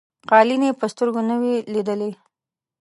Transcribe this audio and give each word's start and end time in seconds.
قالیني 0.29 0.69
په 0.79 0.85
سترګو 0.93 1.21
نه 1.29 1.35
وې 1.41 1.55
لیدلي. 1.73 2.11